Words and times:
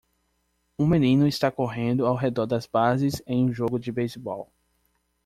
Um 0.79 0.87
menino 0.87 1.27
está 1.27 1.51
correndo 1.51 2.07
ao 2.07 2.15
redor 2.15 2.47
das 2.47 2.65
bases 2.65 3.21
em 3.27 3.45
um 3.45 3.53
jogo 3.53 3.77
de 3.77 3.91
beisebol. 3.91 4.51